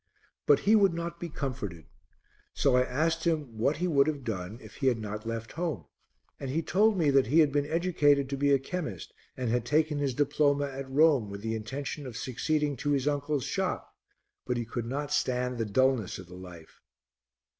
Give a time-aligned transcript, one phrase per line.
[0.47, 1.85] But he would not be comforted;
[2.55, 5.85] so I asked him what he would have done if he had not left home,
[6.39, 9.63] and he told me that he had been educated to be a chemist and had
[9.63, 13.95] taken his diploma at Rome with the intention of succeeding to his uncle's shop,
[14.47, 16.81] but he could not stand the dulness of the life.